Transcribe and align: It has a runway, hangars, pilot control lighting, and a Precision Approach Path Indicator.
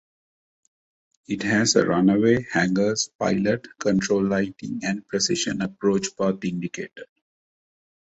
It 1.27 1.43
has 1.43 1.75
a 1.75 1.85
runway, 1.85 2.43
hangars, 2.51 3.11
pilot 3.19 3.67
control 3.77 4.25
lighting, 4.25 4.79
and 4.83 4.97
a 4.97 5.01
Precision 5.03 5.61
Approach 5.61 6.17
Path 6.17 6.43
Indicator. 6.43 7.05